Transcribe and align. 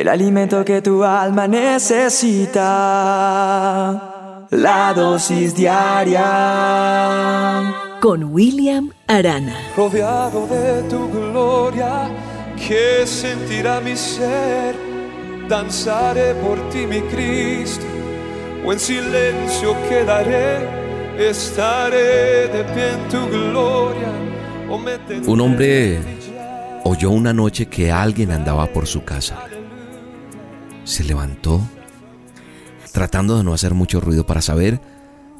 el 0.00 0.08
alimento 0.08 0.64
que 0.64 0.80
tu 0.82 1.02
alma 1.02 1.48
necesita. 1.48 2.62
La 4.50 4.92
dosis 4.94 5.54
diaria. 5.54 6.22
Con 8.00 8.24
William 8.24 8.90
Arana. 9.06 9.56
Rodeado 9.76 10.46
de 10.46 10.82
tu 10.90 11.10
gloria, 11.10 12.10
que 12.56 13.06
sentirá 13.06 13.80
mi 13.80 13.96
ser. 13.96 14.76
Danzaré 15.48 16.34
por 16.34 16.58
ti, 16.70 16.86
mi 16.86 17.00
Cristo, 17.02 17.86
o 18.64 18.72
en 18.72 18.78
silencio 18.78 19.74
quedaré. 19.88 20.84
Estaré 21.18 22.48
de 22.48 22.64
pie 22.74 22.90
en 22.92 23.08
tu 23.08 23.26
gloria. 23.28 24.12
O 24.68 24.76
me 24.76 24.98
Un 25.26 25.40
hombre 25.40 25.98
oyó 26.84 27.10
una 27.10 27.32
noche 27.32 27.66
que 27.66 27.90
alguien 27.90 28.30
andaba 28.32 28.66
por 28.66 28.86
su 28.86 29.02
casa. 29.02 29.46
Se 30.86 31.02
levantó, 31.02 31.60
tratando 32.92 33.36
de 33.36 33.42
no 33.42 33.52
hacer 33.52 33.74
mucho 33.74 34.00
ruido 34.00 34.24
para 34.24 34.40
saber 34.40 34.80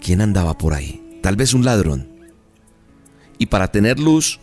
quién 0.00 0.20
andaba 0.20 0.56
por 0.56 0.72
ahí. 0.72 1.18
Tal 1.20 1.34
vez 1.34 1.52
un 1.52 1.64
ladrón. 1.64 2.08
Y 3.38 3.46
para 3.46 3.72
tener 3.72 3.98
luz, 3.98 4.38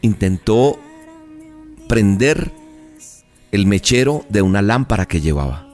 intentó 0.00 0.78
prender 1.90 2.52
el 3.52 3.66
mechero 3.66 4.24
de 4.30 4.40
una 4.40 4.62
lámpara 4.62 5.04
que 5.04 5.20
llevaba. 5.20 5.68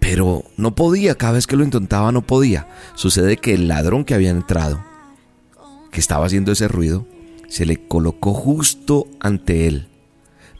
Pero 0.00 0.42
no 0.56 0.74
podía, 0.74 1.14
cada 1.14 1.34
vez 1.34 1.46
que 1.46 1.56
lo 1.56 1.62
intentaba 1.62 2.10
no 2.10 2.22
podía. 2.22 2.66
Sucede 2.96 3.36
que 3.36 3.54
el 3.54 3.68
ladrón 3.68 4.04
que 4.04 4.14
había 4.14 4.30
entrado, 4.30 4.84
que 5.92 6.00
estaba 6.00 6.26
haciendo 6.26 6.50
ese 6.50 6.66
ruido, 6.66 7.06
se 7.48 7.64
le 7.64 7.86
colocó 7.86 8.34
justo 8.34 9.06
ante 9.20 9.68
él. 9.68 9.91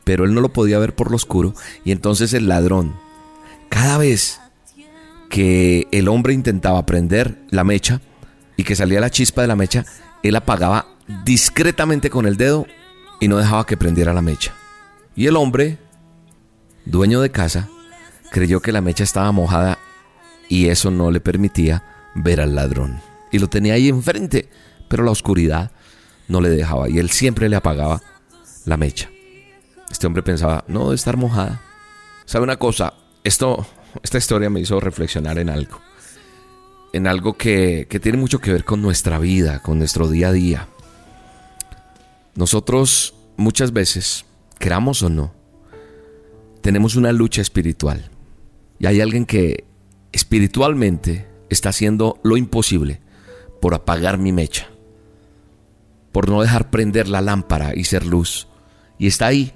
Pero 0.05 0.25
él 0.25 0.35
no 0.35 0.41
lo 0.41 0.53
podía 0.53 0.79
ver 0.79 0.95
por 0.95 1.11
lo 1.11 1.17
oscuro 1.17 1.55
y 1.85 1.93
entonces 1.93 2.33
el 2.33 2.49
ladrón, 2.49 2.95
cada 3.69 3.99
vez 3.99 4.41
que 5.29 5.87
el 5.93 6.09
hombre 6.09 6.35
intentaba 6.35 6.85
prender 6.85 7.39
la 7.51 7.65
mecha 7.65 8.01
y 8.57 8.65
que 8.65 8.77
salía 8.77 9.01
la 9.01 9.11
chispa 9.11 9.43
de 9.43 9.49
la 9.49 9.57
mecha, 9.57 9.85
él 10.23 10.37
apagaba 10.37 10.87
discretamente 11.25 12.11
con 12.11 12.27
el 12.27 12.37
dedo 12.37 12.67
y 13.21 13.29
no 13.29 13.39
dejaba 13.39 13.65
que 13.65 13.77
prendiera 13.77 14.13
la 14.13 14.23
mecha. 14.23 14.53
Y 15.15 15.27
el 15.27 15.37
hombre, 15.37 15.79
dueño 16.85 17.21
de 17.21 17.31
casa, 17.31 17.69
creyó 18.31 18.61
que 18.61 18.73
la 18.73 18.81
mecha 18.81 19.05
estaba 19.05 19.31
mojada 19.33 19.79
y 20.49 20.69
eso 20.69 20.91
no 20.91 21.11
le 21.11 21.21
permitía 21.21 21.85
ver 22.15 22.41
al 22.41 22.55
ladrón. 22.55 23.01
Y 23.31 23.39
lo 23.39 23.49
tenía 23.49 23.75
ahí 23.75 23.89
enfrente, 23.89 24.49
pero 24.89 25.05
la 25.05 25.11
oscuridad 25.11 25.71
no 26.29 26.41
le 26.41 26.51
dejaba 26.51 26.89
y 26.89 26.99
él 26.99 27.11
siempre 27.11 27.49
le 27.49 27.57
apagaba 27.57 28.03
la 28.65 28.77
mecha. 28.77 29.12
Este 29.93 30.09
hombre 30.09 30.25
pensaba, 30.25 30.65
no 30.67 30.85
debe 30.85 30.97
estar 30.97 31.17
mojada. 31.17 31.61
¿Sabe 32.25 32.43
una 32.43 32.57
cosa? 32.57 32.95
Esto, 33.23 33.65
esta 34.03 34.19
historia 34.19 34.51
me 34.51 34.59
hizo 34.59 34.81
reflexionar 34.81 35.39
en 35.39 35.49
algo. 35.49 35.81
En 36.93 37.07
algo 37.07 37.35
que, 37.35 37.87
que 37.89 38.01
tiene 38.01 38.19
mucho 38.19 38.41
que 38.41 38.53
ver 38.53 38.65
con 38.65 38.83
nuestra 38.83 39.21
vida, 39.21 39.61
con 39.61 39.79
nuestro 39.79 40.09
día 40.09 40.29
a 40.29 40.33
día. 40.33 40.69
Nosotros 42.35 43.15
muchas 43.37 43.73
veces, 43.73 44.25
queramos 44.59 45.03
o 45.05 45.09
no, 45.09 45.33
tenemos 46.61 46.97
una 46.97 47.13
lucha 47.13 47.41
espiritual. 47.41 48.11
Y 48.81 48.87
hay 48.87 49.01
alguien 49.01 49.27
que 49.27 49.65
espiritualmente 50.11 51.29
está 51.49 51.69
haciendo 51.69 52.19
lo 52.25 52.37
imposible 52.37 53.01
por 53.61 53.75
apagar 53.75 54.19
mi 54.19 54.33
mecha 54.33 54.73
por 56.13 56.29
no 56.29 56.43
dejar 56.43 56.71
prender 56.71 57.09
la 57.09 57.23
lámpara 57.23 57.73
y 57.75 57.85
ser 57.85 58.07
luz. 58.07 58.47
Y 58.99 59.07
está 59.07 59.27
ahí, 59.27 59.53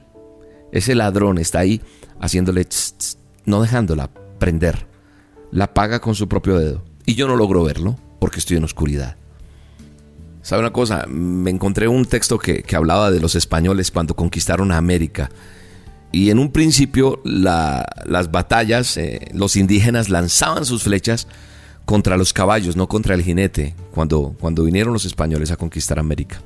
ese 0.72 0.94
ladrón 0.94 1.38
está 1.38 1.60
ahí 1.60 1.80
haciéndole, 2.20 2.66
no 3.44 3.62
dejándola 3.62 4.10
prender. 4.38 4.86
La 5.50 5.64
apaga 5.64 6.00
con 6.00 6.14
su 6.14 6.28
propio 6.28 6.58
dedo. 6.58 6.84
Y 7.04 7.14
yo 7.14 7.28
no 7.28 7.36
logro 7.36 7.62
verlo 7.62 7.96
porque 8.18 8.38
estoy 8.38 8.56
en 8.56 8.64
oscuridad. 8.64 9.16
¿Sabe 10.42 10.60
una 10.60 10.72
cosa? 10.72 11.06
Me 11.08 11.50
encontré 11.50 11.88
un 11.88 12.04
texto 12.04 12.38
que, 12.38 12.64
hablaba 12.76 13.10
de 13.10 13.20
los 13.20 13.34
españoles 13.34 13.90
cuando 13.90 14.14
conquistaron 14.14 14.70
a 14.70 14.76
América. 14.76 15.30
Y 16.12 16.30
en 16.30 16.38
un 16.38 16.52
principio 16.52 17.20
las 17.24 18.30
batallas, 18.30 18.96
eh, 18.96 19.28
los 19.32 19.56
indígenas 19.56 20.08
lanzaban 20.08 20.64
sus 20.64 20.84
flechas 20.84 21.26
contra 21.84 22.16
los 22.16 22.32
caballos, 22.32 22.76
no 22.76 22.88
contra 22.88 23.14
el 23.14 23.22
jinete, 23.22 23.74
cuando, 23.92 24.36
cuando 24.38 24.64
vinieron 24.64 24.92
los 24.92 25.04
españoles 25.04 25.50
a 25.50 25.56
conquistar 25.56 25.98
América. 25.98 26.40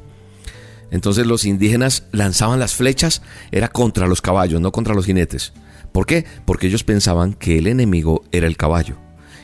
Entonces 0.91 1.27
los 1.27 1.45
indígenas 1.45 2.05
lanzaban 2.13 2.59
las 2.59 2.75
flechas, 2.75 3.23
era 3.53 3.69
contra 3.69 4.09
los 4.09 4.21
caballos, 4.21 4.61
no 4.61 4.73
contra 4.73 4.95
los 4.95 5.07
jinetes. 5.07 5.53
¿Por 5.93 6.07
qué? 6.07 6.25
Porque 6.45 6.67
ellos 6.67 6.85
pensaban 6.85 7.35
que 7.35 7.59
el 7.59 7.67
enemigo 7.67 8.25
era 8.33 8.47
el 8.47 8.57
caballo 8.57 8.97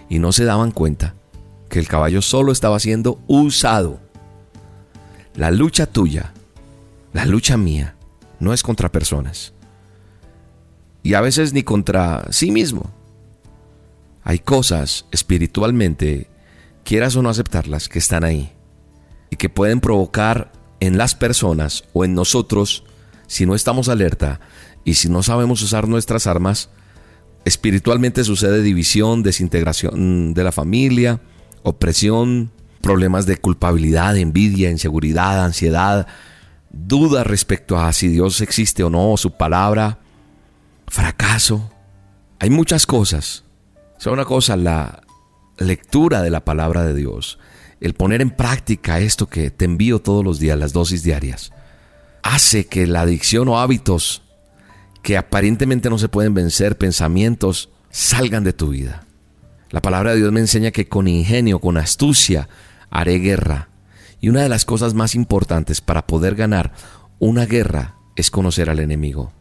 y 0.09 0.19
no 0.19 0.33
se 0.33 0.45
daban 0.45 0.71
cuenta 0.71 1.15
que 1.69 1.79
el 1.79 1.89
caballo 1.89 2.23
solo 2.23 2.53
estaba 2.53 2.79
siendo 2.79 3.21
usado. 3.27 4.01
La 5.35 5.51
lucha 5.51 5.87
tuya, 5.87 6.33
la 7.13 7.27
lucha 7.27 7.57
mía, 7.57 7.97
no 8.41 8.53
es 8.53 8.63
contra 8.63 8.93
personas. 8.93 9.53
Y 11.03 11.15
a 11.15 11.21
veces 11.21 11.53
ni 11.53 11.63
contra 11.63 12.27
sí 12.31 12.51
mismo. 12.51 12.91
Hay 14.23 14.41
cosas 14.41 15.07
espiritualmente, 15.13 16.29
quieras 16.85 17.15
o 17.17 17.23
no 17.23 17.29
aceptarlas, 17.29 17.89
que 17.89 17.99
están 17.99 18.25
ahí 18.25 18.53
y 19.31 19.37
que 19.37 19.49
pueden 19.49 19.81
provocar 19.81 20.53
en 20.81 20.99
las 20.99 21.15
personas 21.15 21.85
o 21.93 22.05
en 22.05 22.15
nosotros, 22.15 22.85
si 23.27 23.47
no 23.47 23.55
estamos 23.55 23.89
alerta 23.89 24.41
y 24.85 24.95
si 24.95 25.09
no 25.09 25.23
sabemos 25.23 25.63
usar 25.63 25.89
nuestras 25.89 26.27
armas, 26.27 26.71
espiritualmente 27.45 28.25
sucede 28.25 28.63
división, 28.63 29.23
desintegración 29.23 30.35
de 30.35 30.45
la 30.45 30.53
familia, 30.53 31.21
opresión, 31.63 32.51
problemas 32.83 33.27
de 33.27 33.37
culpabilidad, 33.37 34.17
envidia, 34.17 34.71
inseguridad, 34.71 35.45
ansiedad, 35.45 36.07
duda 36.71 37.25
respecto 37.25 37.79
a 37.79 37.93
si 37.93 38.09
Dios 38.09 38.41
existe 38.41 38.85
o 38.85 38.91
no, 38.91 39.17
su 39.17 39.33
palabra, 39.33 39.99
fracaso. 40.87 41.71
Hay 42.39 42.51
muchas 42.51 42.87
cosas 42.87 43.45
sea, 43.99 44.13
una 44.13 44.25
cosa, 44.25 44.57
la 44.57 45.03
lectura 45.59 46.23
de 46.23 46.31
la 46.31 46.45
palabra 46.45 46.85
de 46.85 46.95
Dios, 46.95 47.39
el 47.81 47.95
poner 47.95 48.23
en 48.23 48.31
práctica 48.31 49.01
esto 49.01 49.27
que 49.27 49.51
te 49.51 49.65
envío 49.65 50.01
todos 50.01 50.25
los 50.25 50.39
días, 50.39 50.59
las 50.59 50.73
dosis 50.73 51.03
diarias, 51.03 51.53
hace 52.23 52.67
que 52.67 52.87
la 52.87 53.03
adicción 53.03 53.49
o 53.49 53.59
hábitos 53.59 54.23
que 55.03 55.17
aparentemente 55.17 55.89
no 55.89 55.99
se 55.99 56.09
pueden 56.09 56.35
vencer, 56.35 56.77
pensamientos, 56.77 57.71
salgan 57.91 58.43
de 58.43 58.53
tu 58.53 58.71
vida. 58.71 59.07
La 59.71 59.81
palabra 59.81 60.11
de 60.11 60.17
Dios 60.19 60.33
me 60.33 60.41
enseña 60.41 60.73
que 60.73 60.89
con 60.89 61.07
ingenio, 61.07 61.61
con 61.61 61.77
astucia, 61.77 62.49
haré 62.91 63.19
guerra. 63.19 63.69
Y 64.21 64.31
una 64.31 64.43
de 64.43 64.49
las 64.49 64.65
cosas 64.65 64.95
más 64.95 65.15
importantes 65.15 65.81
para 65.81 66.07
poder 66.07 66.35
ganar 66.35 66.73
una 67.19 67.47
guerra 67.47 67.97
es 68.17 68.31
conocer 68.31 68.71
al 68.71 68.81
enemigo. 68.81 69.33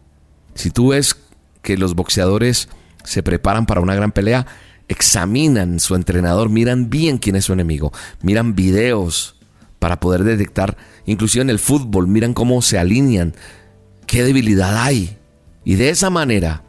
Si 0.54 0.70
tú 0.70 0.90
ves 0.90 1.18
que 1.62 1.78
los 1.78 1.96
boxeadores 1.96 2.70
se 3.04 3.24
preparan 3.24 3.66
para 3.66 3.82
una 3.82 3.96
gran 3.96 4.12
pelea, 4.12 4.46
examinan 4.88 5.80
su 5.80 5.96
entrenador, 5.96 6.50
miran 6.50 6.90
bien 6.90 7.18
quién 7.18 7.36
es 7.36 7.46
su 7.46 7.54
enemigo, 7.54 7.92
miran 8.22 8.56
videos 8.56 9.36
para 9.80 10.00
poder 10.00 10.24
detectar, 10.24 10.78
inclusive 11.06 11.42
en 11.42 11.50
el 11.50 11.60
fútbol, 11.60 12.08
miran 12.08 12.34
cómo 12.34 12.62
se 12.62 12.78
alinean, 12.78 13.36
qué 14.08 14.24
debilidad 14.24 14.84
hay. 14.84 15.18
Y 15.64 15.76
de 15.76 15.90
esa 15.90 16.10
manera 16.10 16.64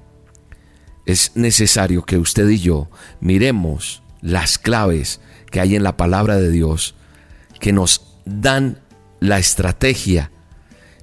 es 1.05 1.33
necesario 1.35 2.05
que 2.05 2.19
usted 2.19 2.49
y 2.49 2.59
yo 2.59 2.91
miremos 3.21 4.03
las 4.21 4.59
claves 4.59 5.21
que 5.51 5.61
hay 5.61 5.77
en 5.77 5.83
la 5.83 5.97
palabra 5.97 6.37
de 6.37 6.51
Dios, 6.51 6.95
que 7.61 7.73
nos 7.73 8.19
dan 8.25 8.81
la 9.21 9.39
estrategia, 9.39 10.31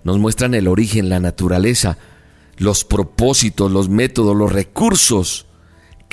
nos 0.04 0.20
muestran 0.20 0.54
el 0.54 0.68
origen, 0.68 1.10
la 1.10 1.20
naturaleza, 1.20 1.98
los 2.58 2.84
propósitos, 2.84 3.72
los 3.72 3.90
métodos, 3.90 4.36
los 4.36 4.52
recursos 4.52 5.48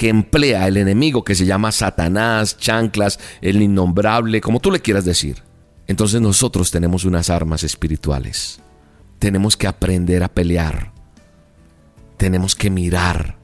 que 0.01 0.09
emplea 0.09 0.67
el 0.67 0.79
enemigo 0.79 1.25
que 1.25 1.35
se 1.35 1.45
llama 1.45 1.73
Satanás, 1.73 2.57
chanclas, 2.57 3.21
el 3.43 3.61
innombrable, 3.61 4.41
como 4.41 4.59
tú 4.59 4.71
le 4.71 4.81
quieras 4.81 5.05
decir. 5.05 5.43
Entonces 5.87 6.23
nosotros 6.23 6.71
tenemos 6.71 7.05
unas 7.05 7.29
armas 7.29 7.65
espirituales. 7.65 8.63
Tenemos 9.19 9.59
que 9.59 9.67
aprender 9.67 10.23
a 10.23 10.29
pelear. 10.33 10.95
Tenemos 12.17 12.55
que 12.55 12.71
mirar. 12.71 13.37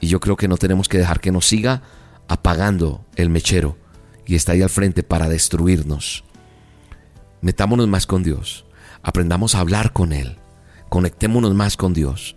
Y 0.00 0.08
yo 0.08 0.18
creo 0.18 0.34
que 0.34 0.48
no 0.48 0.56
tenemos 0.56 0.88
que 0.88 0.98
dejar 0.98 1.20
que 1.20 1.30
nos 1.30 1.46
siga 1.46 1.82
apagando 2.26 3.04
el 3.14 3.30
mechero 3.30 3.78
y 4.26 4.34
está 4.34 4.54
ahí 4.54 4.62
al 4.62 4.70
frente 4.70 5.04
para 5.04 5.28
destruirnos. 5.28 6.24
Metámonos 7.42 7.86
más 7.86 8.08
con 8.08 8.24
Dios. 8.24 8.66
Aprendamos 9.04 9.54
a 9.54 9.60
hablar 9.60 9.92
con 9.92 10.12
Él 10.12 10.36
Conectémonos 10.94 11.54
más 11.54 11.76
con 11.76 11.92
Dios. 11.92 12.36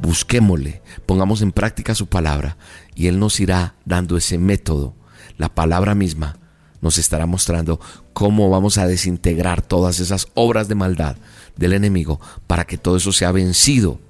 Busquémosle, 0.00 0.82
pongamos 1.06 1.42
en 1.42 1.52
práctica 1.52 1.94
su 1.94 2.06
palabra 2.06 2.56
y 2.94 3.08
Él 3.08 3.18
nos 3.18 3.40
irá 3.40 3.74
dando 3.84 4.16
ese 4.16 4.38
método. 4.38 4.94
La 5.36 5.54
palabra 5.54 5.94
misma 5.94 6.38
nos 6.80 6.98
estará 6.98 7.26
mostrando 7.26 7.80
cómo 8.12 8.50
vamos 8.50 8.78
a 8.78 8.86
desintegrar 8.86 9.62
todas 9.62 10.00
esas 10.00 10.28
obras 10.34 10.68
de 10.68 10.76
maldad 10.76 11.16
del 11.56 11.72
enemigo 11.72 12.20
para 12.46 12.64
que 12.64 12.78
todo 12.78 12.96
eso 12.96 13.12
sea 13.12 13.32
vencido 13.32 14.00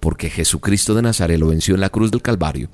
porque 0.00 0.30
Jesucristo 0.30 0.94
de 0.94 1.02
Nazaret 1.02 1.38
lo 1.38 1.48
venció 1.48 1.74
en 1.74 1.80
la 1.80 1.90
cruz 1.90 2.10
del 2.10 2.22
Calvario 2.22 2.70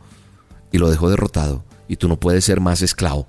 y 0.72 0.78
lo 0.78 0.90
dejó 0.90 1.10
derrotado 1.10 1.64
y 1.88 1.96
tú 1.96 2.08
no 2.08 2.18
puedes 2.18 2.44
ser 2.44 2.60
más 2.60 2.82
esclavo 2.82 3.26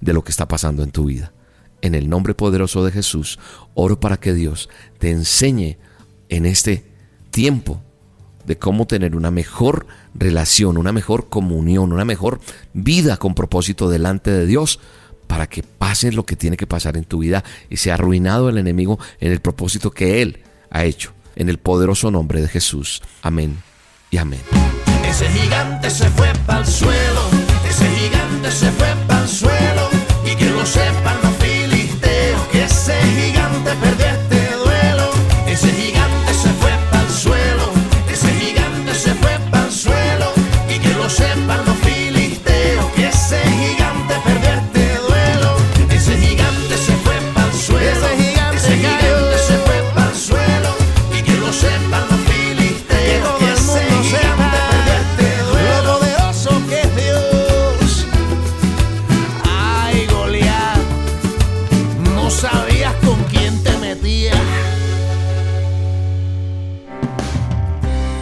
de 0.00 0.12
lo 0.12 0.22
que 0.22 0.30
está 0.30 0.48
pasando 0.48 0.82
en 0.82 0.90
tu 0.90 1.04
vida. 1.04 1.32
En 1.80 1.94
el 1.94 2.08
nombre 2.08 2.34
poderoso 2.34 2.84
de 2.84 2.92
Jesús, 2.92 3.38
oro 3.74 4.00
para 4.00 4.18
que 4.18 4.34
Dios 4.34 4.68
te 4.98 5.10
enseñe 5.10 5.78
en 6.28 6.44
este 6.44 6.90
tiempo 7.30 7.82
de 8.48 8.56
cómo 8.56 8.86
tener 8.86 9.14
una 9.14 9.30
mejor 9.30 9.86
relación, 10.14 10.78
una 10.78 10.90
mejor 10.90 11.28
comunión, 11.28 11.92
una 11.92 12.06
mejor 12.06 12.40
vida 12.72 13.18
con 13.18 13.34
propósito 13.34 13.90
delante 13.90 14.30
de 14.30 14.46
Dios 14.46 14.80
para 15.26 15.46
que 15.46 15.62
pase 15.62 16.10
lo 16.12 16.24
que 16.24 16.34
tiene 16.34 16.56
que 16.56 16.66
pasar 16.66 16.96
en 16.96 17.04
tu 17.04 17.18
vida 17.18 17.44
y 17.68 17.76
sea 17.76 17.94
arruinado 17.94 18.48
el 18.48 18.56
enemigo 18.56 18.98
en 19.20 19.32
el 19.32 19.40
propósito 19.40 19.90
que 19.90 20.22
Él 20.22 20.42
ha 20.70 20.84
hecho. 20.84 21.12
En 21.36 21.50
el 21.50 21.58
poderoso 21.58 22.10
nombre 22.10 22.40
de 22.40 22.48
Jesús. 22.48 23.02
Amén 23.22 23.58
y 24.10 24.16
amén. 24.16 24.40
Ese 25.06 25.28
gigante 25.28 25.90
se 25.90 26.08
fue 26.10 26.32
para 26.46 26.60
el 26.60 26.66
suelo, 26.66 27.20
ese 27.68 27.86
gigante 27.90 28.50
se 28.50 28.70
fue 28.72 28.88
para 29.06 29.22
el 29.22 29.28
suelo, 29.28 29.88
y 30.24 30.44
lo 30.44 30.64